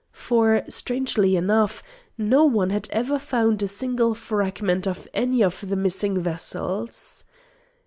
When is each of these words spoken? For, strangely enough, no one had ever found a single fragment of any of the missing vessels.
For, 0.17 0.63
strangely 0.67 1.35
enough, 1.35 1.83
no 2.17 2.43
one 2.43 2.71
had 2.71 2.87
ever 2.91 3.19
found 3.19 3.61
a 3.61 3.67
single 3.67 4.15
fragment 4.15 4.87
of 4.87 5.07
any 5.13 5.43
of 5.43 5.69
the 5.69 5.75
missing 5.75 6.19
vessels. 6.19 7.23